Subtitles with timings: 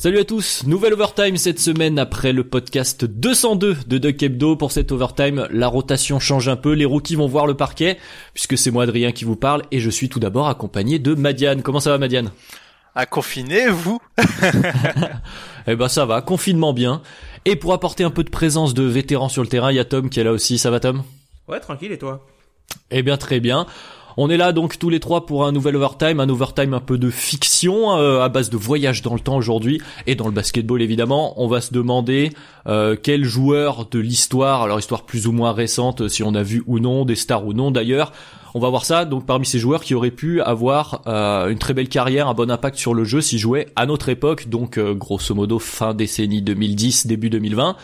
[0.00, 4.56] Salut à tous, nouvelle overtime cette semaine après le podcast 202 de Duck Hebdo.
[4.56, 7.98] Pour cette overtime, la rotation change un peu, les rookies vont voir le parquet,
[8.32, 11.60] puisque c'est moi Adrien qui vous parle, et je suis tout d'abord accompagné de Madiane.
[11.60, 12.30] Comment ça va Madiane?
[12.94, 14.00] À confiner, vous
[15.66, 17.02] Eh ben ça va, confinement bien.
[17.44, 19.84] Et pour apporter un peu de présence de vétérans sur le terrain, il y a
[19.84, 20.56] Tom qui est là aussi.
[20.56, 21.02] Ça va Tom?
[21.46, 22.26] Ouais, tranquille, et toi?
[22.90, 23.66] Eh bien très bien.
[24.16, 26.98] On est là donc tous les trois pour un nouvel overtime, un overtime un peu
[26.98, 30.82] de fiction euh, à base de voyage dans le temps aujourd'hui et dans le basketball
[30.82, 31.40] évidemment.
[31.42, 32.32] On va se demander
[32.66, 36.62] euh, quel joueur de l'histoire, alors histoire plus ou moins récente, si on a vu
[36.66, 38.12] ou non, des stars ou non d'ailleurs.
[38.54, 41.72] On va voir ça donc parmi ces joueurs qui auraient pu avoir euh, une très
[41.72, 44.94] belle carrière, un bon impact sur le jeu s'ils jouaient à notre époque, donc euh,
[44.94, 47.76] grosso modo fin décennie 2010, début 2020.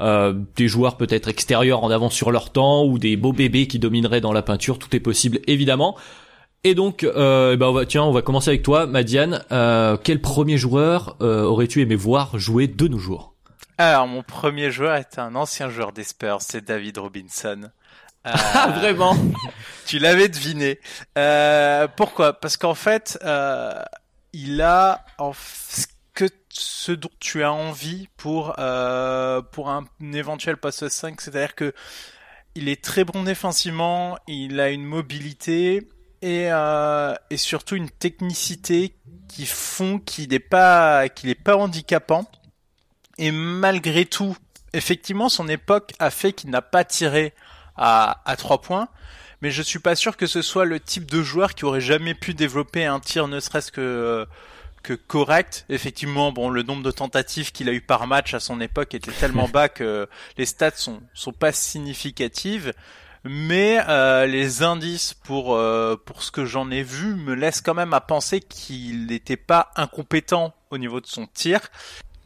[0.00, 3.78] Euh, des joueurs peut-être extérieurs en avance sur leur temps ou des beaux bébés qui
[3.78, 5.96] domineraient dans la peinture, tout est possible évidemment.
[6.64, 9.44] Et donc, euh, eh ben on va, tiens, on va commencer avec toi, Madiane.
[9.52, 13.34] Euh, quel premier joueur euh, aurais-tu aimé voir jouer de nos jours?
[13.78, 17.60] Alors, mon premier joueur est un ancien joueur des Spurs, c'est David Robinson.
[18.26, 19.16] Euh, Ah vraiment?
[19.86, 20.80] Tu l'avais deviné.
[21.16, 22.32] Euh, pourquoi?
[22.32, 23.72] Parce qu'en fait, euh,
[24.32, 30.12] il a en f- que ce dont tu as envie pour euh, pour un, un
[30.12, 31.72] éventuel poste 5, c'est-à-dire que
[32.56, 35.86] il est très bon défensivement, il a une mobilité
[36.22, 38.96] et euh, et surtout une technicité
[39.28, 42.28] qui font qu'il n'est pas qu'il est pas handicapant.
[43.18, 44.36] Et malgré tout,
[44.72, 47.34] effectivement, son époque a fait qu'il n'a pas tiré
[47.76, 48.88] à, à 3 points,
[49.42, 52.14] mais je suis pas sûr que ce soit le type de joueur qui aurait jamais
[52.14, 54.26] pu développer un tir ne serait-ce que
[54.86, 55.66] que correct.
[55.68, 59.10] Effectivement, bon, le nombre de tentatives qu'il a eu par match à son époque était
[59.10, 60.08] tellement bas que
[60.38, 62.72] les stats sont sont pas significatives.
[63.24, 67.74] Mais euh, les indices pour euh, pour ce que j'en ai vu me laissent quand
[67.74, 71.58] même à penser qu'il n'était pas incompétent au niveau de son tir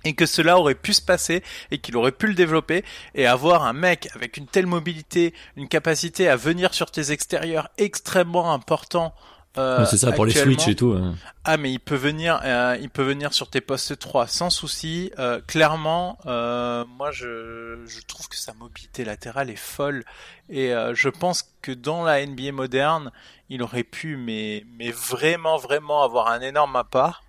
[0.05, 2.85] et que cela aurait pu se passer et qu'il aurait pu le développer
[3.15, 7.71] et avoir un mec avec une telle mobilité, une capacité à venir sur tes extérieurs
[7.79, 9.15] extrêmement important.
[9.59, 10.93] Euh, C'est ça pour les switch et tout.
[10.93, 11.15] hein.
[11.45, 15.11] Ah mais il peut venir, euh, il peut venir sur tes postes 3 sans souci.
[15.19, 20.05] Euh, clairement, euh, moi je, je trouve que sa mobilité latérale est folle
[20.49, 23.11] et euh, je pense que dans la NBA moderne,
[23.49, 27.23] il aurait pu mais mais vraiment vraiment avoir un énorme appart.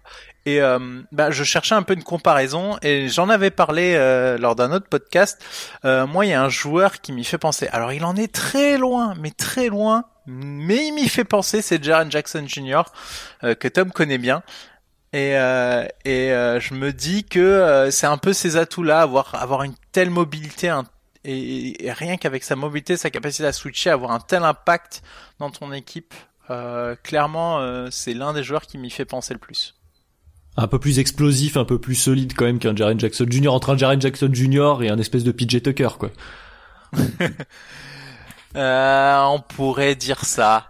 [0.47, 0.79] Et euh,
[1.11, 4.88] bah, je cherchais un peu une comparaison et j'en avais parlé euh, lors d'un autre
[4.89, 5.39] podcast.
[5.85, 7.67] Euh, moi, il y a un joueur qui m'y fait penser.
[7.67, 10.05] Alors, il en est très loin, mais très loin.
[10.31, 12.84] Mais il m'y fait penser, c'est Jaren Jackson Jr.
[13.44, 14.44] euh, que Tom connaît bien.
[15.14, 19.64] Et, euh, et euh, je me dis que c'est un peu ces atouts-là, avoir avoir
[19.64, 20.86] une telle mobilité, un-
[21.25, 25.03] et, et rien qu'avec sa mobilité, sa capacité à switcher, avoir un tel impact
[25.40, 26.14] dans ton équipe.
[26.50, 29.75] euh, clairement, euh, c'est l'un des joueurs qui m'y fait penser le plus.
[30.58, 33.50] Un peu plus explosif, un peu plus solide quand même qu'un Jaren Jackson Jr.
[33.50, 34.80] entre un Jaren Jackson Jr.
[34.81, 36.09] et un espèce de PJ Tucker quoi.
[38.56, 40.67] Euh, on pourrait dire ça.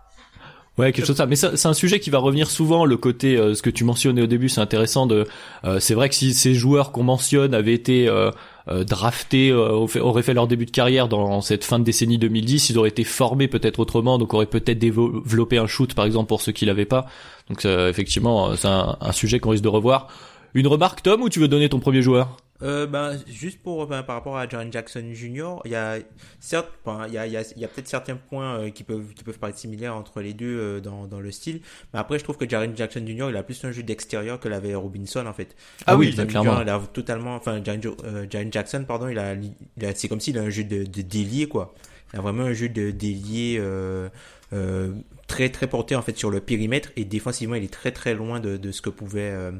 [0.78, 1.48] Ouais, quelque chose comme ça.
[1.50, 2.86] Mais c'est un sujet qui va revenir souvent.
[2.86, 5.06] Le côté, euh, ce que tu mentionnais au début, c'est intéressant.
[5.06, 5.28] De,
[5.66, 8.32] euh, c'est vrai que si ces joueurs qu'on mentionne avaient été euh,
[8.70, 12.70] euh, draftés, euh, auraient fait leur début de carrière dans cette fin de décennie 2010,
[12.70, 16.42] ils auraient été formés peut-être autrement, donc auraient peut-être développé un shoot, par exemple, pour
[16.42, 17.06] ceux qui l'avaient pas.
[17.50, 20.08] Donc effectivement, c'est un, un sujet qu'on risque de revoir.
[20.54, 22.38] Une remarque, Tom, ou tu veux donner ton premier joueur?
[22.64, 25.98] Euh, ben, juste pour ben, par rapport à Jaren Jackson Jr., il y a
[26.40, 28.70] certes, ben, il y a, il y a, il y a peut-être certains points euh,
[28.70, 31.62] qui peuvent qui peuvent paraître similaires entre les deux euh, dans dans le style,
[31.94, 33.28] mais après je trouve que Jaren Jackson Jr.
[33.30, 35.56] il a plus un jeu d'extérieur que l'avait Robinson en fait.
[35.88, 36.56] Ah oui, Robinson clairement.
[36.58, 40.20] Jr., Il a totalement, enfin euh, Jaren Jackson pardon, il a, il a c'est comme
[40.20, 41.74] s'il a un jeu de, de délié quoi.
[42.14, 44.10] Il a vraiment un jeu de délié euh,
[44.54, 44.94] euh,
[45.32, 48.42] très très porté en fait sur le périmètre et défensivement il est très très loin
[48.42, 49.52] de, de ce que pouvait euh,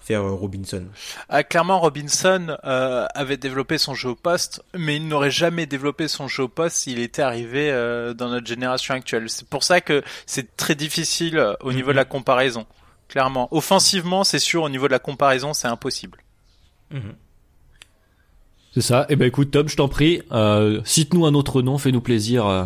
[0.00, 0.86] faire Robinson.
[1.28, 6.08] Ah, clairement, Robinson euh, avait développé son jeu au poste, mais il n'aurait jamais développé
[6.08, 9.28] son jeu au poste s'il était arrivé euh, dans notre génération actuelle.
[9.28, 12.66] C'est pour ça que c'est très difficile au niveau de la comparaison.
[13.08, 14.62] Clairement, offensivement, c'est sûr.
[14.62, 16.18] Au niveau de la comparaison, c'est impossible.
[18.78, 19.06] C'est ça.
[19.08, 22.46] Eh ben écoute, Tom, je t'en prie, euh, cite-nous un autre nom, fais-nous plaisir.
[22.46, 22.64] euh.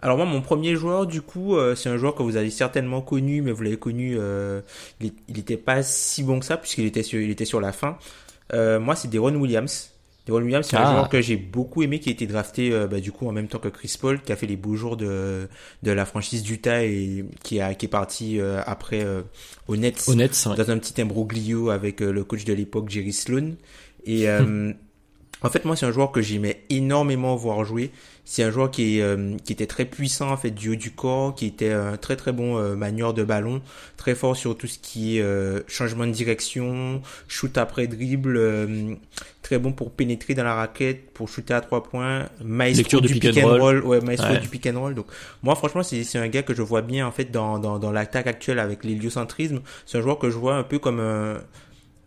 [0.00, 3.00] Alors moi, mon premier joueur, du coup, euh, c'est un joueur que vous avez certainement
[3.00, 4.60] connu, mais vous l'avez connu, euh,
[5.00, 7.98] il, n'était pas si bon que ça puisqu'il était sur, il était sur la fin.
[8.52, 9.90] Euh, moi, c'est Deron Williams.
[10.28, 10.92] Deron Williams, c'est un Ah.
[10.92, 13.48] joueur que j'ai beaucoup aimé, qui a été drafté, euh, bah, du coup, en même
[13.48, 15.48] temps que Chris Paul, qui a fait les beaux jours de
[15.82, 19.22] de la franchise d'Utah et qui a qui est parti euh, après euh,
[19.66, 20.54] aux Nets Honnête, ouais.
[20.54, 23.54] dans un petit imbroglio avec le coach de l'époque, Jerry Sloan.
[24.04, 24.72] Et euh,
[25.42, 27.90] en fait, moi, c'est un joueur que j'aimais énormément voir jouer.
[28.24, 31.34] C'est un joueur qui, euh, qui était très puissant en fait du haut du corps,
[31.34, 33.62] qui était un très très bon euh, manieur de ballon,
[33.96, 38.94] très fort sur tout ce qui est euh, changement de direction, shoot après dribble, euh,
[39.40, 43.14] très bon pour pénétrer dans la raquette, pour shooter à trois points, maestro Lecture du
[43.14, 44.40] du pick, and roll, ouais, maestro Ouais.
[44.40, 44.94] du pick and roll.
[44.94, 45.06] Donc
[45.42, 47.92] moi, franchement, c'est c'est un gars que je vois bien en fait dans dans, dans
[47.92, 49.60] l'attaque actuelle avec l'héliocentrisme.
[49.86, 51.38] C'est un joueur que je vois un peu comme un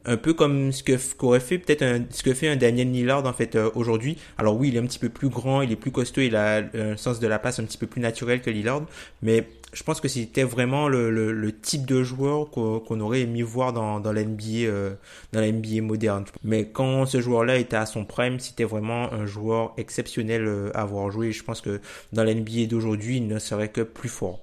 [0.05, 3.25] un peu comme ce que qu'aurait fait peut-être un- ce que fait un Daniel Lillard
[3.25, 4.17] en fait euh, aujourd'hui.
[4.37, 6.63] Alors oui, il est un petit peu plus grand, il est plus costaud, il a
[6.73, 8.83] un sens de la passe un petit peu plus naturel que Lillard,
[9.21, 13.71] mais je pense que c'était vraiment le, le, type de joueur qu'on aurait aimé voir
[13.73, 14.93] dans dans la NBA euh,
[15.31, 15.41] dans
[15.83, 16.25] moderne.
[16.43, 20.81] Mais quand ce joueur-là était à son prime, c'était vraiment un joueur exceptionnel euh, à
[20.81, 21.31] avoir joué.
[21.31, 21.79] Je pense que
[22.13, 24.39] dans la NBA d'aujourd'hui, il ne serait que plus fort.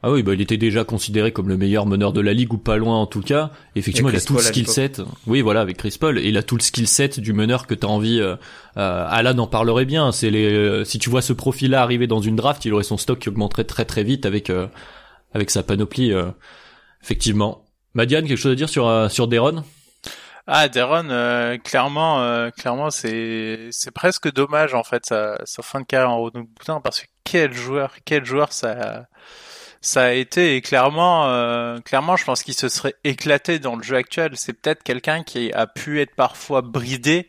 [0.00, 2.58] Ah oui, bah il était déjà considéré comme le meilleur meneur de la ligue ou
[2.58, 3.50] pas loin en tout cas.
[3.74, 5.02] Effectivement, Et il a tout le Paul skill set.
[5.26, 7.74] Oui, voilà, avec Chris Paul, et il a tout le skill set du meneur que
[7.74, 8.20] t'as envie.
[8.20, 8.36] Euh,
[8.76, 10.12] euh, Alan en parlerait bien.
[10.12, 10.52] C'est les.
[10.52, 13.28] euh, si tu vois ce profil-là arriver dans une draft, il aurait son stock qui
[13.28, 14.68] augmenterait très très vite avec euh,
[15.34, 16.12] avec sa panoplie.
[16.12, 16.26] euh,
[17.02, 17.64] effectivement.
[17.94, 19.64] Madiane, quelque chose à dire sur euh, sur Deron?
[20.46, 25.80] Ah, Deron, euh, clairement, euh, clairement, c'est c'est presque dommage en fait sa, sa fin
[25.80, 29.06] de carrière en haut de boutin parce que quel joueur, quel joueur ça
[29.80, 33.82] ça a été et clairement, euh, clairement, je pense qu'il se serait éclaté dans le
[33.82, 34.32] jeu actuel.
[34.36, 37.28] C'est peut-être quelqu'un qui a pu être parfois bridé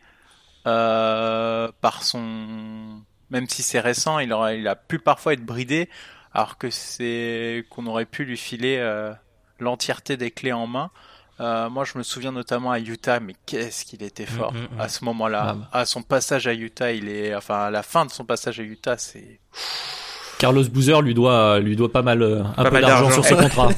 [0.68, 5.90] euh, par son, même si c'est récent, il aura, il a pu parfois être bridé,
[6.34, 9.13] alors que c'est qu'on aurait pu lui filer euh,
[9.60, 10.92] l'entièreté des clés en main.
[11.40, 14.75] Euh, moi, je me souviens notamment à Utah, mais qu'est-ce qu'il était fort Mm, mm,
[14.75, 14.81] mm.
[14.81, 15.56] à ce moment-là.
[15.72, 15.80] Ah.
[15.80, 18.63] À son passage à Utah, il est, enfin, à la fin de son passage à
[18.63, 19.40] Utah, c'est.
[20.40, 23.34] Carlos Boozer lui doit lui doit pas mal euh, un Pas peu d'argent sur ce
[23.44, 23.70] contrat.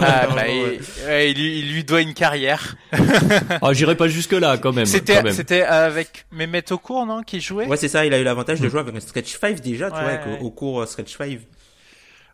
[0.00, 2.74] Ah, bah, il, ouais, il lui, il lui doit une carrière.
[3.62, 4.86] Ah, j'irai pas jusque là quand même.
[4.86, 7.66] C'était, c'était avec Mehmet Okur, non, qui jouait?
[7.66, 8.64] Ouais, c'est ça, il a eu l'avantage Mm.
[8.64, 11.38] de jouer avec un stretch 5 déjà, tu Ouais, vois, avec, cours euh, stretch 5.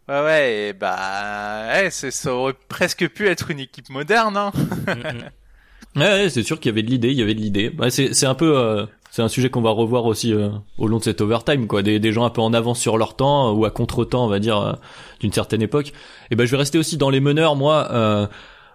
[0.08, 4.52] Ouais, ouais, et bah, ouais, ça aurait presque pu être une équipe moderne, hein.
[5.96, 7.70] Ouais, ouais, c'est sûr qu'il y avait de l'idée, il y avait de l'idée.
[7.70, 10.88] Bah, c'est c'est un peu euh, c'est un sujet qu'on va revoir aussi euh, au
[10.88, 13.52] long de cet overtime quoi, des, gens un peu en avance sur leur temps euh,
[13.52, 14.72] ou à contre-temps, on va dire euh,
[15.20, 15.92] d'une certaine époque.
[16.32, 18.28] Et ben je vais rester aussi dans les meneurs moi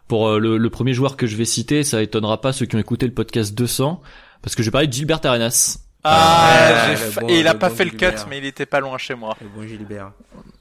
[0.07, 2.79] pour le, le premier joueur que je vais citer, ça étonnera pas ceux qui ont
[2.79, 3.99] écouté le podcast 200
[4.41, 5.88] parce que je vais parler de Gilbert Arenas.
[6.03, 6.59] Ah,
[6.89, 8.45] Ouais, j'ai le fa- bon- et il a pas bon fait le cut, mais il
[8.45, 9.35] était pas loin chez moi.
[9.41, 10.11] Le bon Gilbert.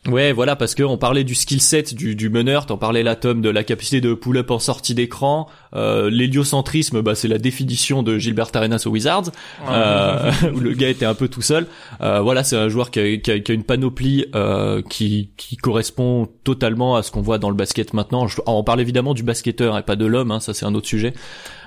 [0.08, 3.14] Ouais, voilà, parce que on parlait du skill set du, du meneur, t'en parlais là,
[3.14, 5.48] Tom, de la capacité de pull-up en sortie d'écran.
[5.74, 9.30] Euh, L'héliocentrisme, bah, c'est la définition de Gilbert Arenas aux Wizards,
[9.68, 11.66] euh, où le gars était un peu tout seul.
[12.00, 15.30] Euh, voilà, c'est un joueur qui a, qui a- qui a une panoplie euh, qui,
[15.36, 18.26] qui correspond totalement à ce qu'on voit dans le basket maintenant.
[18.28, 20.88] Je- on parle évidemment du basketteur et pas de l'homme, hein, ça c'est un autre
[20.88, 21.12] sujet.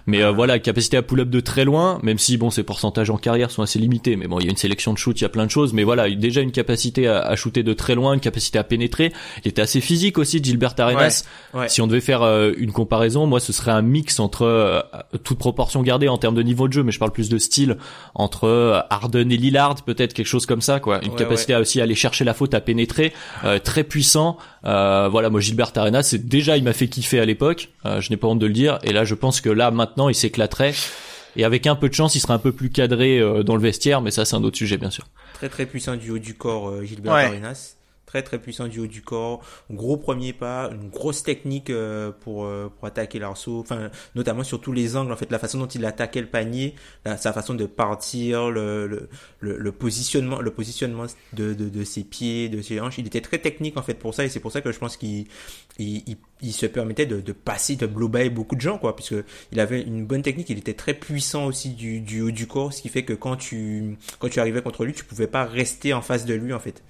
[0.07, 3.17] Mais euh, voilà, capacité à pull-up de très loin, même si bon, ses pourcentages en
[3.17, 4.15] carrière sont assez limités.
[4.15, 5.73] Mais bon, il y a une sélection de shoot, il y a plein de choses.
[5.73, 9.13] Mais voilà, déjà une capacité à, à shooter de très loin, une capacité à pénétrer.
[9.45, 11.23] Il était assez physique aussi, Gilbert Arenas.
[11.53, 11.69] Ouais.
[11.69, 14.81] Si on devait faire euh, une comparaison, moi, ce serait un mix entre euh,
[15.23, 17.77] toute proportion gardée en termes de niveau de jeu, mais je parle plus de style
[18.15, 20.99] entre euh, Harden et Lillard, peut-être quelque chose comme ça, quoi.
[21.03, 24.37] Une Ouais, capacité à aussi aller chercher la faute, à pénétrer, euh, très puissant.
[24.65, 27.69] Euh, voilà, moi, Gilbert Arenas, c'est déjà, il m'a fait kiffer à l'époque.
[27.85, 28.79] Euh, je n'ai pas honte de le dire.
[28.83, 30.73] Et là, je pense que là, maintenant, il s'éclaterait.
[31.35, 33.61] Et avec un peu de chance, il serait un peu plus cadré euh, dans le
[33.61, 35.05] vestiaire, mais ça, c'est un autre sujet, bien sûr.
[35.33, 37.23] Très très puissant du haut du corps, euh, Gilbert Ouais.
[37.25, 37.75] Arenas.
[38.11, 39.39] Très très puissant du haut du corps.
[39.71, 43.61] Gros premier pas, une grosse technique euh, pour euh, pour attaquer l'arceau.
[43.61, 45.13] Enfin, notamment sur tous les angles.
[45.13, 46.75] En fait, la façon dont il attaquait le panier,
[47.05, 49.07] la- sa façon de partir, le
[49.39, 52.97] le, le, positionnement, le positionnement de, de de ses pieds, de ses hanches.
[52.97, 54.97] Il était très technique en fait pour ça et c'est pour ça que je pense
[54.97, 55.27] qu'il
[55.79, 58.93] il, il, il se permettait de, de passer, de blow by beaucoup de gens quoi,
[58.93, 59.15] puisque
[59.53, 60.49] il avait une bonne technique.
[60.49, 63.37] Il était très puissant aussi du du haut du corps, ce qui fait que quand
[63.37, 66.59] tu quand tu arrivais contre lui, tu pouvais pas rester en face de lui en
[66.59, 66.83] fait.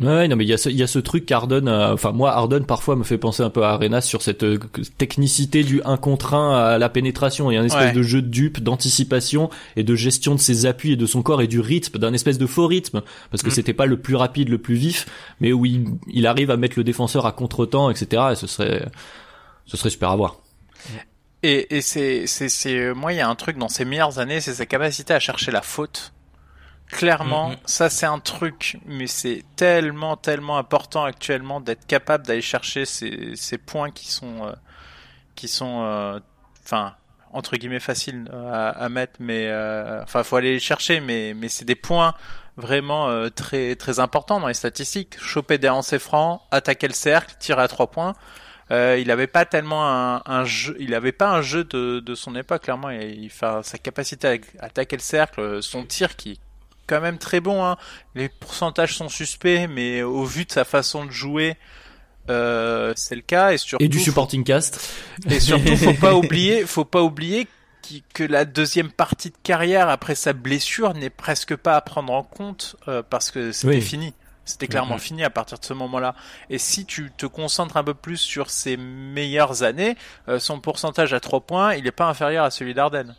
[0.00, 2.12] Ouais, non, mais il y a ce, il y a ce truc qu'Arden, euh, enfin
[2.12, 4.58] moi, Arden parfois me fait penser un peu à Arenas sur cette euh,
[4.96, 7.50] technicité du 1 contre 1 à la pénétration.
[7.50, 7.92] Il y a une espèce Ouais.
[7.92, 11.42] de jeu de dupe, d'anticipation et de gestion de ses appuis et de son corps
[11.42, 13.52] et du rythme, d'un espèce de faux rythme, parce que Mm.
[13.52, 15.06] c'était pas le plus rapide, le plus vif,
[15.40, 18.22] mais où il, il arrive à mettre le défenseur à contre-temps, etc.
[18.32, 18.86] Et ce serait,
[19.66, 20.36] ce serait super à voir.
[21.42, 24.40] Et, et c'est, c'est, c'est, moi, il y a un truc dans ses meilleures années,
[24.40, 26.12] c'est sa capacité à chercher la faute.
[26.90, 27.56] Clairement, Mhm.
[27.66, 33.36] ça c'est un truc, mais c'est tellement, tellement important actuellement d'être capable d'aller chercher ces,
[33.36, 34.52] ces points qui sont, euh,
[35.36, 36.18] qui sont, euh,
[36.64, 36.96] enfin,
[37.32, 41.32] entre guillemets faciles euh, à, à mettre, mais euh, enfin, faut aller les chercher, mais,
[41.34, 42.14] mais c'est des points
[42.56, 45.16] vraiment euh, très, très importants dans les statistiques.
[45.20, 48.14] Choper des lancers francs, attaquer le cercle, tirer à trois points.
[48.72, 52.14] Euh, il avait pas tellement un, un jeu, il avait pas un jeu de, de
[52.16, 52.90] son époque clairement.
[52.90, 56.38] Il, il sa capacité à attaquer le cercle, son tir qui est
[56.90, 57.64] quand même très bon.
[57.64, 57.76] Hein.
[58.14, 61.56] Les pourcentages sont suspects, mais au vu de sa façon de jouer,
[62.28, 63.52] euh, c'est le cas.
[63.52, 64.92] Et surtout, Et du supporting cast.
[65.28, 67.46] et surtout, faut pas oublier, faut pas oublier
[67.82, 72.12] qui- que la deuxième partie de carrière après sa blessure n'est presque pas à prendre
[72.12, 73.80] en compte euh, parce que c'était Oui.
[73.80, 74.14] fini.
[74.44, 75.00] C'était clairement Mhm.
[75.00, 76.14] fini à partir de ce moment-là.
[76.48, 79.96] Et si tu te concentres un peu plus sur ses meilleures années,
[80.28, 83.14] euh, son pourcentage à 3 points, il est pas inférieur à celui d'Arden.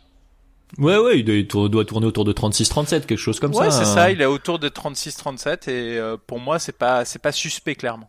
[0.78, 3.84] Ouais, ouais, il doit, tourner autour de 36-37, quelque chose comme ouais, ça.
[3.84, 3.94] c'est hein.
[3.94, 4.10] ça.
[4.10, 8.08] Il est autour de 36-37 et euh, pour moi, c'est pas, c'est pas suspect clairement.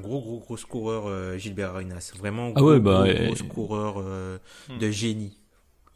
[0.00, 2.12] Gros, gros, gros scoreur, euh, Gilbert Arenas.
[2.18, 4.38] Vraiment Ah gros, ouais, bah, gros, et- gros scoreur euh,
[4.70, 4.78] Hmm.
[4.78, 5.36] de génie.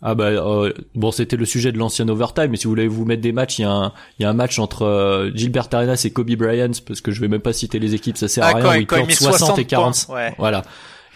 [0.02, 3.04] Ah bah euh, bon c'était le sujet de l'ancien overtime mais si vous voulez vous
[3.04, 5.68] mettre des matchs il y a un il y a un match entre euh, Gilbert
[5.74, 8.42] Arenas et Kobe Bryant parce que je vais même pas citer les équipes ça sert
[8.44, 10.14] à Ah, rien quand- où il quand il plante met 60 et 60 40 points,
[10.16, 10.34] ouais.
[10.38, 10.62] voilà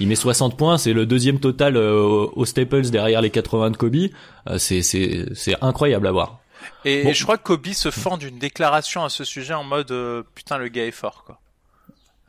[0.01, 3.77] il met 60 points c'est le deuxième total euh, au Staples derrière les 80 de
[3.77, 3.97] Kobe
[4.49, 6.41] Euh, c'est c'est c'est incroyable à voir
[6.85, 7.11] Et, Bon.
[7.11, 10.23] et je crois que Kobe se fend d'une déclaration à ce sujet en mode euh,
[10.35, 11.39] putain le gars est fort quoi.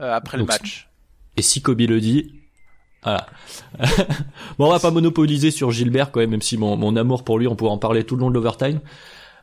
[0.01, 0.87] Euh, après Donc, le match.
[1.37, 2.33] et si Kobe le dit
[3.03, 3.27] voilà
[4.57, 7.37] bon on va pas monopoliser sur Gilbert quand même même si mon, mon amour pour
[7.39, 8.79] lui on pourrait en parler tout le long de l'overtime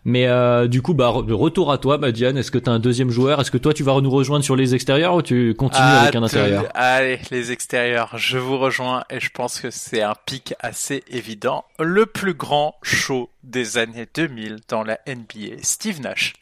[0.04, 2.36] mais euh, du coup, bah re- retour à toi, Madiane.
[2.36, 3.40] Est-ce que tu as un deuxième joueur?
[3.40, 6.22] Est-ce que toi, tu vas nous rejoindre sur les extérieurs ou tu continues avec un
[6.22, 6.64] intérieur?
[6.74, 11.64] Allez, les extérieurs, je vous rejoins et je pense que c'est un pic assez évident.
[11.78, 16.34] Le plus grand show des années 2000 dans la NBA, Steve Nash.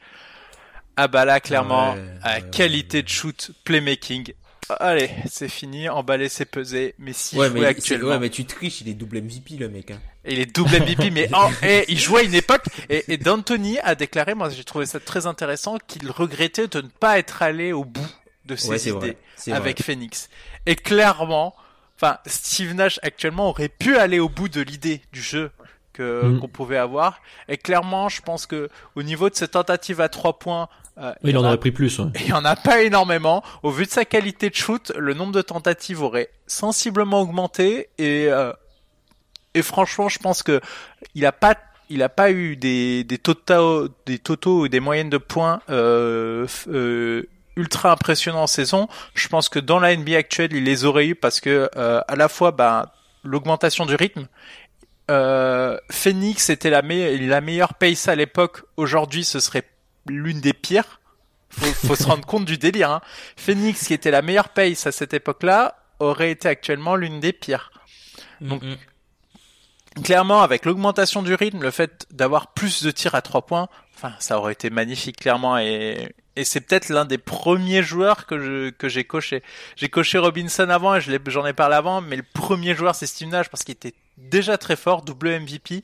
[0.96, 4.32] Ah bah là, clairement, Ouais, à ouais, qualité de shoot, playmaking.
[4.78, 6.94] Allez, c'est fini, emballer, c'est pesé.
[6.98, 9.90] Mais si ouais, mais, actuellement, ouais, mais tu triches, il est double MVP, le mec.
[9.90, 9.98] Hein.
[10.24, 13.16] Et il est double MVP, mais en, et il jouait à une époque, et, et
[13.16, 17.42] D'Antoni a déclaré, moi j'ai trouvé ça très intéressant, qu'il regrettait de ne pas être
[17.42, 18.06] allé au bout
[18.44, 19.52] de ses Ouais, idées vrai.
[19.52, 19.84] Avec vrai.
[19.94, 20.28] Phoenix.
[20.66, 21.54] Et clairement,
[21.96, 25.50] enfin, Steve Nash actuellement aurait pu aller au bout de l'idée du jeu
[25.92, 26.40] que Mm.
[26.40, 27.20] qu'on pouvait avoir.
[27.48, 31.36] Et clairement, je pense que au niveau de ses tentatives à trois points, euh, Il
[31.38, 31.98] en a- aurait pris plus.
[31.98, 32.06] ouais.
[32.26, 33.42] il en a pas énormément.
[33.62, 38.26] Au vu de sa qualité de shoot, le nombre de tentatives aurait sensiblement augmenté et
[38.28, 38.52] euh,
[39.54, 40.60] et franchement, je pense que
[41.14, 41.56] il a pas
[41.88, 46.46] il a pas eu des des totaux des totaux ou des moyennes de points euh,
[46.68, 47.24] euh,
[47.56, 48.88] ultra impressionnants en saison.
[49.14, 52.16] Je pense que dans la NBA actuelle, il les aurait eu parce que euh, à
[52.16, 54.28] la fois bah l'augmentation du rythme
[55.10, 58.62] euh, Phoenix était la, me- la meilleure pace à l'époque.
[58.76, 59.64] Aujourd'hui, ce serait
[60.06, 61.00] l'une des pires.
[61.50, 62.90] Faut, faut se rendre compte du délire.
[62.90, 63.00] Hein.
[63.36, 67.72] Phoenix, qui était la meilleure pace à cette époque-là, aurait été actuellement l'une des pires.
[68.40, 68.76] Donc, Mm, mm.
[70.04, 74.14] Clairement, avec l'augmentation du rythme, le fait d'avoir plus de tirs à trois points, enfin,
[74.20, 75.58] ça aurait été magnifique, clairement.
[75.58, 79.42] Et, c'est peut-être l'un des premiers joueurs que j'ai coché.
[79.76, 83.28] J'ai coché Robinson avant et j'en ai parlé avant, mais le premier joueur c'est Steve
[83.28, 85.82] Nash parce qu'il était déjà très fort, double MVP.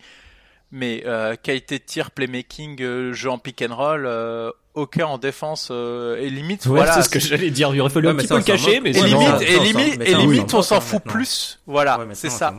[0.73, 5.17] Mais euh, qualité de tir, playmaking, euh, jeu en pick and roll, euh, aucun en
[5.17, 6.93] défense euh, et limite Ouais, voilà.
[6.93, 7.73] c'est ce que j'allais dire.
[7.73, 9.59] Il aurait fallu Ouais, un petit ça, peu le cacher, mais et limite, non, et
[9.61, 11.61] limite, et limite, on s'en fout plus.
[11.67, 12.53] Voilà, Ouais, c'est ça.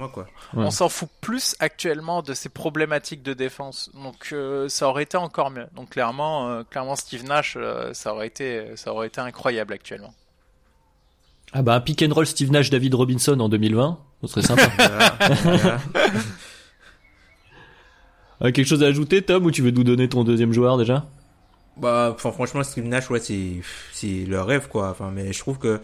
[0.53, 3.91] On s'en fout plus actuellement de ces problématiques de défense.
[3.93, 5.67] Donc euh, ça aurait été encore mieux.
[5.75, 10.13] Donc clairement, euh, clairement Steve Nash, euh, ça aurait été, ça aurait été incroyable actuellement.
[11.51, 14.63] ah bah un pick and roll Steve Nash David Robinson en 2020, ce serait sympa.
[18.41, 21.05] Euh, quelque chose à ajouter, Tom, ou tu veux nous donner ton deuxième joueur déjà
[21.77, 23.61] Bah, enfin, franchement, Steve Nash, ouais, c'est,
[23.93, 24.89] c'est le rêve, quoi.
[24.89, 25.79] Enfin, mais je trouve que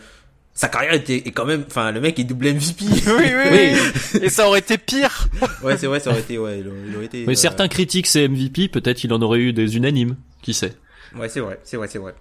[0.53, 2.85] sa carrière était, est quand même, enfin, le mec est double MVP.
[2.85, 4.19] oui, oui, oui.
[4.21, 5.27] Et ça aurait été pire.
[5.63, 7.25] ouais, c'est vrai, ça aurait été, ouais, il aurait, il aurait été.
[7.25, 10.75] Mais euh, certains critiquent ses MVP, peut-être il en aurait eu des unanimes, qui sait.
[11.15, 12.13] Ouais, c'est vrai, c'est vrai, c'est vrai.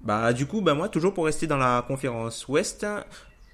[0.00, 2.86] Bah, du coup, bah, moi, toujours pour rester dans la conférence Ouest,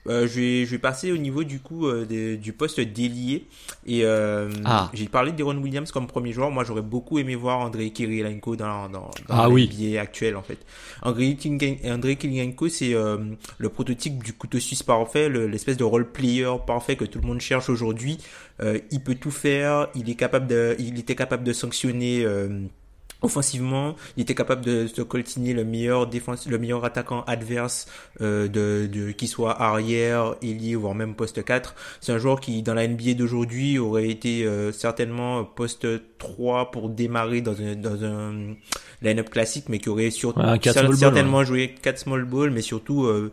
[0.08, 3.46] euh, je vais, je vais passer au niveau, du coup, euh, des- du poste délié.
[3.86, 4.90] Et, euh, Ah.
[4.94, 6.50] j'ai parlé d'Aaron Williams comme premier joueur.
[6.50, 9.68] Moi, j'aurais beaucoup aimé voir André Kirilenko dans, dans, dans Ah oui.
[9.70, 10.58] NBA actuelle, en fait.
[11.02, 13.18] André, Kirilen- André Kirilenko, c'est, euh,
[13.58, 17.26] le prototype du couteau suisse parfait, le- l'espèce de role player parfait que tout le
[17.26, 18.18] monde cherche aujourd'hui.
[18.60, 22.48] Euh, il peut tout faire, il est capable de, il était capable de sanctionner, euh,
[23.22, 27.86] offensivement, il était capable de se coltiner le meilleur défense, le meilleur attaquant adverse
[28.20, 31.74] euh, de, de qui soit arrière, ailier voire même poste 4.
[32.00, 35.86] C'est un joueur qui dans la NBA d'aujourd'hui aurait été euh, certainement poste
[36.18, 38.54] 3 pour démarrer dans un dans un
[39.02, 43.32] line-up classique mais qui aurait surtout certainement joué 4 small ball mais surtout euh,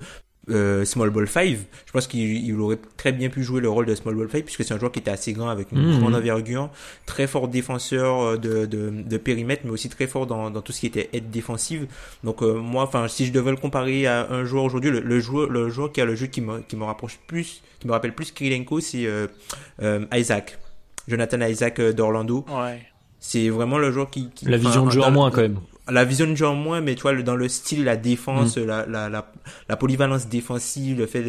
[0.49, 1.57] euh, Small Ball 5.
[1.85, 4.63] Je pense qu'il aurait très bien pu jouer le rôle de Small Ball 5 puisque
[4.63, 5.99] c'est un joueur qui était assez grand avec une mmh.
[5.99, 6.69] grande envergure,
[7.05, 10.71] très fort défenseur euh, de, de, de, périmètre, mais aussi très fort dans, dans tout
[10.71, 11.87] ce qui était aide défensive.
[12.23, 15.19] Donc euh, moi, enfin, si je devais le comparer à un joueur aujourd'hui, le, le,
[15.19, 17.91] joueur, le joueur qui a le jeu qui me, qui me rapproche plus, qui me
[17.91, 20.59] rappelle plus Kirilenko, c'est euh, Isaac,
[21.07, 22.45] Jonathan Isaac d'Orlando.
[22.49, 22.81] Ouais.
[23.19, 25.57] C'est vraiment le joueur qui, qui la vision de jeu en moins quand même
[25.89, 28.65] la vision de jeu en moins, mais tu vois, dans le style, la défense, mm.
[28.65, 29.31] la, la, la,
[29.69, 31.23] la, polyvalence défensive, le fait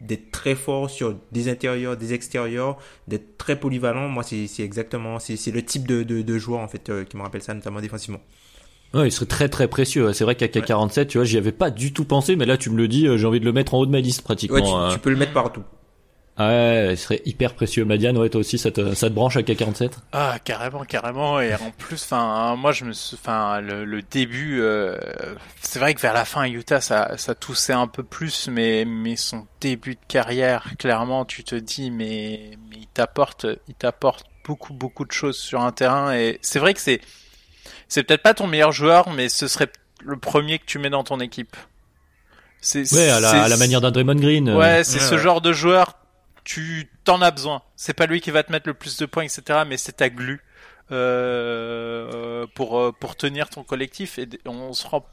[0.00, 2.76] d'être très fort sur des intérieurs, des extérieurs,
[3.08, 6.90] d'être très polyvalent, moi, c'est exactement, c'est le type de, de, de, joueur, en fait,
[6.90, 8.20] euh, qui me rappelle ça, notamment défensivement.
[8.94, 10.12] Ouais, il serait très très précieux.
[10.12, 12.70] C'est vrai qu'à K47, tu vois, j'y avais pas du tout pensé, mais là, tu
[12.70, 14.56] me le dis, euh, j'ai envie de le mettre en haut de ma liste, pratiquement.
[14.56, 15.62] Ouais, tu, tu peux le mettre partout.
[16.38, 17.86] Ah ouais, il serait hyper précieux.
[17.86, 19.92] Madiane, ouais, toi aussi, ça te, ça te branche à K47?
[20.12, 21.40] Ah, carrément, carrément.
[21.40, 24.98] Et en plus, enfin, moi, je me enfin, le, le début, euh,
[25.62, 29.16] c'est vrai que vers la fin, Utah, ça, ça toussait un peu plus, mais, mais
[29.16, 34.74] son début de carrière, clairement, tu te dis, mais, mais il t'apporte, il t'apporte beaucoup,
[34.74, 36.14] beaucoup de choses sur un terrain.
[36.14, 37.00] Et c'est vrai que c'est,
[37.88, 39.70] c'est peut-être pas ton meilleur joueur, mais ce serait
[40.04, 41.56] le premier que tu mets dans ton équipe.
[42.60, 44.50] C'est, ouais, à la, à la manière d'un Draymond Green.
[44.50, 45.94] Ouais, c'est ce genre de joueur
[46.46, 47.60] tu t'en as besoin.
[47.74, 49.64] C'est pas lui qui va te mettre le plus de points, etc.
[49.66, 50.40] Mais c'est ta glue
[50.92, 55.04] euh, pour euh, pour tenir ton collectif et on se rend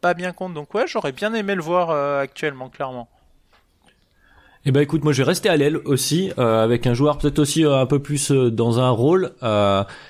[0.00, 0.54] pas bien compte.
[0.54, 3.08] Donc ouais, j'aurais bien aimé le voir euh, actuellement, clairement.
[4.64, 7.38] Eh ben écoute, moi je vais rester à l'aile aussi euh, avec un joueur peut-être
[7.38, 9.34] aussi un peu plus dans un rôle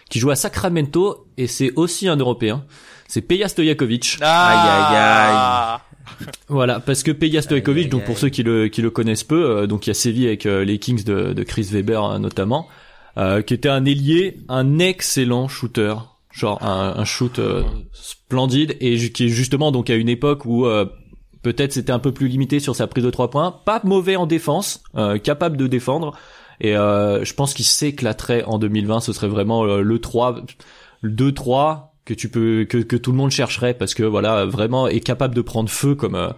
[0.09, 2.65] qui joue à Sacramento et c'est aussi un Européen.
[3.09, 4.19] C'est Peja Stojakovic.
[4.21, 5.81] Ah aïe aïe aïe.
[6.49, 9.67] Voilà, parce que Peja Stojkovic, donc pour ceux qui le qui le connaissent peu, euh,
[9.67, 12.69] donc il a sévi avec euh, les Kings de, de Chris Weber hein, notamment,
[13.17, 15.95] euh, qui était un ailier, un excellent shooter,
[16.31, 17.41] genre un, un shoot
[17.93, 20.67] splendide et qui est justement donc à une époque où
[21.43, 24.27] peut-être c'était un peu plus limité sur sa prise de trois points, pas mauvais en
[24.27, 24.83] défense,
[25.23, 26.17] capable de défendre
[26.61, 30.43] et je pense qu'il s'éclaterait en 2020, ce serait vraiment le 3
[31.03, 34.45] le 2 3 que tu peux que, que tout le monde chercherait parce que voilà
[34.45, 36.31] vraiment est capable de prendre feu comme euh,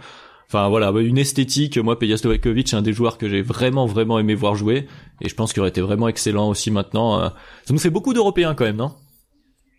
[0.48, 4.18] enfin voilà une esthétique moi Peja Stojakovic c'est un des joueurs que j'ai vraiment vraiment
[4.18, 4.86] aimé voir jouer
[5.20, 7.28] et je pense qu'il aurait été vraiment excellent aussi maintenant euh.
[7.64, 8.94] ça nous fait beaucoup d'européens quand même non?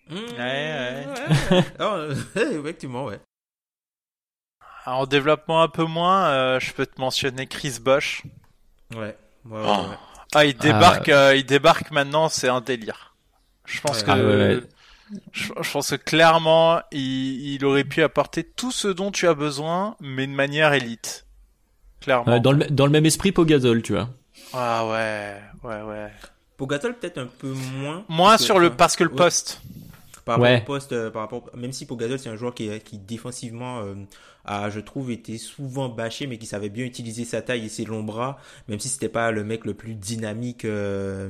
[0.09, 0.15] Mmh.
[0.37, 1.05] ouais,
[1.51, 1.63] ouais.
[1.79, 2.13] oh,
[2.59, 3.19] effectivement ouais
[4.85, 8.23] en développement un peu moins euh, je peux te mentionner Chris Bosch
[8.93, 9.85] ouais, ouais, oh.
[10.33, 11.33] ah il débarque ah.
[11.33, 13.15] il débarque maintenant c'est un délire
[13.65, 14.63] je pense que
[15.31, 20.27] je, pense que clairement, il, aurait pu apporter tout ce dont tu as besoin, mais
[20.27, 21.25] de manière élite.
[22.01, 22.39] Clairement.
[22.39, 24.09] dans, le, dans le même esprit, Pogazol, tu vois.
[24.53, 26.11] Ah ouais, ouais, ouais.
[26.57, 28.03] Pogazol peut-être un peu moins.
[28.09, 29.61] Moins sur le parce que le poste.
[30.25, 32.97] Par rapport au poste, euh, par rapport, même si Pogazol c'est un joueur qui, qui
[32.97, 33.95] défensivement euh,
[34.43, 37.85] a, je trouve, été souvent bâché, mais qui savait bien utiliser sa taille et ses
[37.85, 41.29] longs bras, même si c'était pas le mec le plus dynamique euh,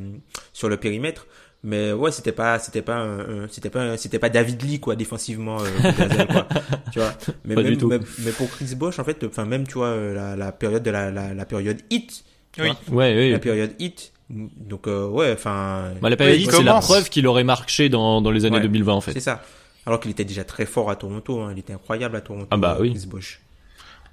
[0.54, 1.28] sur le périmètre
[1.64, 3.06] mais ouais c'était pas c'était pas
[3.50, 6.48] c'était pas c'était pas David Lee quoi défensivement euh, quoi.
[6.92, 7.14] Tu vois?
[7.46, 10.52] Mais même, mais pour Chris Bosch en fait enfin même tu vois euh, la, la
[10.52, 12.24] période de la, la, la période hit
[12.60, 12.70] oui.
[12.92, 13.32] ouais, oui.
[13.32, 17.26] La période hit donc euh, ouais enfin bah, la période hit c'est la preuve qu'il
[17.28, 19.14] aurait marché dans dans les années 2020 en fait.
[19.14, 19.42] C'est ça.
[19.86, 21.52] Alors qu'il était déjà très fort à Toronto hein.
[21.54, 22.92] il était incroyable à Toronto ah bah oui.
[22.94, 23.42] Chris Bosch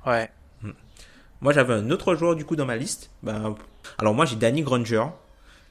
[0.06, 0.30] ouais.
[0.62, 0.70] Hmm.
[1.40, 3.10] moi j'avais un autre joueur du coup dans ma liste.
[3.22, 3.54] Bah,
[3.98, 5.04] alors moi j'ai Danny Granger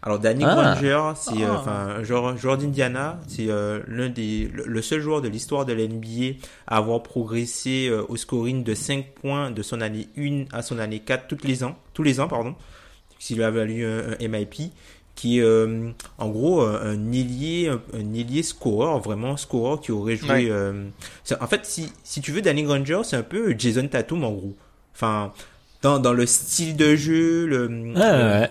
[0.05, 0.53] alors Danny ah.
[0.53, 1.59] Granger, c'est euh, ah.
[1.59, 5.71] enfin un joueur, joueur d'Indiana, c'est euh, l'un des le, seul joueur de l'histoire de
[5.71, 6.37] l'NBA
[6.67, 10.77] à avoir progressé euh, au scoring de 5 points de son année 1 à son
[10.77, 12.53] année 4 tous les ans, tous les ans pardon.
[13.17, 14.73] S'il lui a valu un, MIP
[15.15, 15.45] qui est
[16.17, 21.93] en gros un ailier un, ailier scorer vraiment scorer qui aurait joué en fait si
[22.03, 24.55] si tu veux Danny Granger, c'est un peu Jason Tatum en gros.
[24.93, 25.31] Enfin
[25.81, 28.49] dans, dans le style de jeu, le, ah, ouais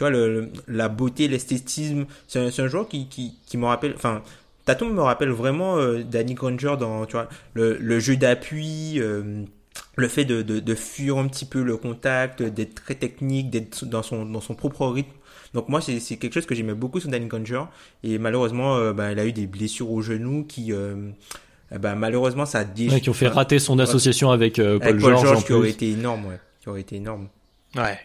[0.00, 2.06] tu vois, le, la beauté, l'esthétisme.
[2.26, 4.22] C'est un, un, joueur qui, qui, qui me rappelle, enfin,
[4.64, 9.44] Tatum me rappelle vraiment euh, Danny Granger dans, tu vois, le, le jeu d'appui, euh,
[9.96, 13.84] le fait de, de, de, fuir un petit peu le contact, d'être très technique, d'être
[13.84, 15.12] dans son, dans son propre rythme.
[15.52, 17.64] Donc moi, c'est, c'est quelque chose que j'aimais beaucoup sur Danny Granger.
[18.02, 20.72] Et malheureusement, euh, bah, il a eu des blessures au genou qui...
[21.78, 22.98] bah, malheureusement, ça a déjà...
[23.00, 26.24] qui ont fait rater son association avec Paul, avec Paul George, qui aurait été énorme,
[26.24, 26.40] ouais.
[26.62, 27.28] Qui aurait été énorme.
[27.76, 27.98] Ouais.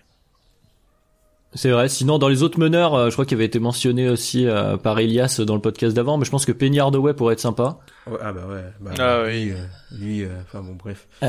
[1.56, 1.88] C'est vrai.
[1.90, 5.00] Sinon, dans les autres meneurs, euh, je crois qu'il avait été mentionné aussi euh, par
[5.00, 7.78] Elias dans le podcast d'avant, mais je pense que Penny Hardaway pourrait être sympa.
[8.08, 8.64] Ouais, ah bah ouais.
[8.82, 9.52] Bah, Ah oui.
[9.52, 9.66] euh,
[9.98, 11.08] lui, euh, enfin bon, bref.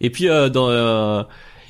[0.00, 1.22] Et puis euh, dans, euh,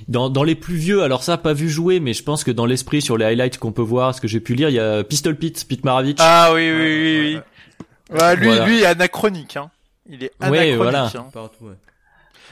[0.09, 2.67] dans dans les plus vieux, alors ça pas vu jouer, mais je pense que dans
[2.67, 5.05] l'esprit sur les highlights qu'on peut voir, ce que j'ai pu lire, il y a
[5.05, 6.17] Pistol Pete, Pete Maravich.
[6.21, 8.19] Ah oui, oui, oui, oui.
[8.19, 8.67] Ouais, lui, Voilà.
[8.67, 9.57] lui est anachronique.
[9.57, 9.71] Hein.
[10.09, 10.77] Il est anachronique.
[10.77, 11.05] voilà.
[11.07, 11.27] hein.
[11.33, 11.75] Partout, ouais.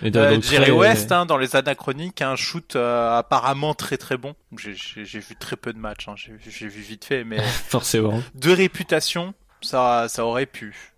[0.02, 4.16] Euh, donc Jerry très- West, hein, dans les anachroniques, un shoot euh, apparemment très très
[4.16, 4.34] bon.
[4.56, 4.72] J'ai-
[5.04, 6.14] vu très peu de matchs, hein.
[6.16, 6.32] j'ai
[6.66, 8.20] vu- vite fait, mais forcément.
[8.34, 10.92] de réputation, ça, ça aurait pu.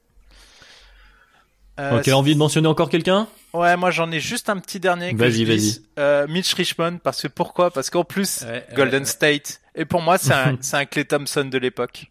[1.79, 3.29] Euh, ok, envie de mentionner encore quelqu'un?
[3.53, 5.13] Ouais, moi j'en ai juste un petit dernier.
[5.15, 5.83] Vas-y, glisse.
[5.99, 7.71] Euh, Mitch Richmond, parce que pourquoi?
[7.71, 9.61] Parce qu'en plus, Ouais, Golden ouais, State.
[9.75, 12.11] Et pour moi, c'est un, c'est un Clay Thompson de l'époque.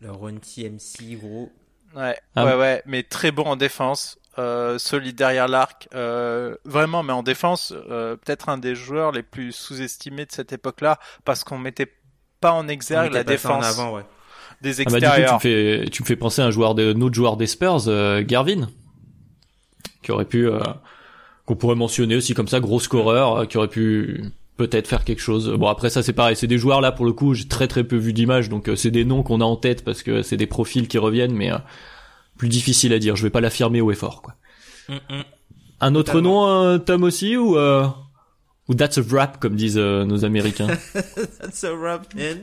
[0.00, 1.52] Le Run TMC, gros.
[1.94, 2.58] Ouais, Ah ouais, bon?
[2.60, 7.72] ouais, mais très bon en défense, euh, solide derrière l'arc, euh, vraiment, mais en défense,
[7.90, 11.92] euh, peut-être un des joueurs les plus sous-estimés de cette époque-là, parce qu'on mettait
[12.40, 14.02] pas en exergue la défense avant, ouais.
[14.62, 15.34] des Ah bah du coup, tu extérieurs.
[15.34, 18.22] me fais tu me fais penser à un joueur de notre joueur des Spurs, euh,
[18.22, 18.68] Garvin,
[20.02, 20.60] qui aurait pu euh,
[21.46, 24.24] qu'on pourrait mentionner aussi comme ça, gros scoreur, euh, qui aurait pu
[24.56, 25.50] peut-être faire quelque chose.
[25.50, 27.84] Bon après ça c'est pareil, c'est des joueurs là pour le coup, j'ai très très
[27.84, 30.36] peu vu d'images, donc euh, c'est des noms qu'on a en tête parce que c'est
[30.36, 31.58] des profils qui reviennent, mais euh,
[32.42, 33.14] plus difficile à dire.
[33.14, 34.34] Je vais pas l'affirmer haut et fort quoi.
[34.88, 35.22] Hum, hum.
[35.80, 36.46] Un autre Totalement.
[36.48, 37.86] nom, euh, Tom aussi ou euh,
[38.68, 40.66] ou that's a wrap comme disent euh, nos Américains.
[41.40, 42.38] That's a wrap, man.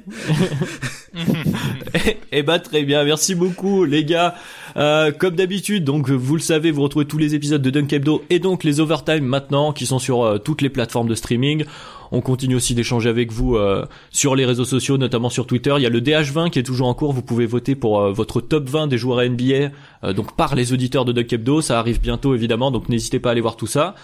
[2.31, 4.35] Eh ben très bien, merci beaucoup les gars.
[4.77, 8.23] Euh, comme d'habitude, donc vous le savez, vous retrouvez tous les épisodes de Dunk Hebdo
[8.29, 11.65] et donc les overtime maintenant qui sont sur euh, toutes les plateformes de streaming.
[12.11, 15.73] On continue aussi d'échanger avec vous euh, sur les réseaux sociaux, notamment sur Twitter.
[15.77, 17.13] Il y a le DH20 qui est toujours en cours.
[17.13, 19.71] Vous pouvez voter pour euh, votre top 20 des joueurs NBA,
[20.03, 21.61] euh, donc par les auditeurs de Dunk Hebdo.
[21.61, 23.95] Ça arrive bientôt évidemment, donc n'hésitez pas à aller voir tout ça.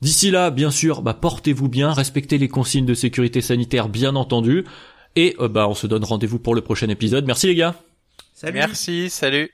[0.00, 4.64] D'ici là, bien sûr, bah, portez-vous bien, respectez les consignes de sécurité sanitaire, bien entendu.
[5.16, 7.26] Et euh, bah, on se donne rendez-vous pour le prochain épisode.
[7.26, 7.74] Merci les gars.
[8.32, 8.58] Salut.
[8.58, 9.50] Merci, salut.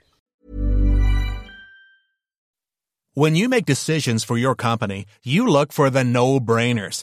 [3.14, 7.02] When you make decisions for your company, you look for the no-brainers.